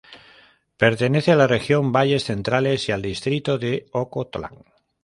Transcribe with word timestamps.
Pertenece 0.77 1.31
a 1.31 1.35
la 1.35 1.45
Región 1.45 1.91
Valles 1.91 2.23
Centrales 2.23 2.89
y 2.89 2.91
al 2.91 3.03
Distrito 3.03 3.59
de 3.59 3.85
Ocotlán. 3.91 4.63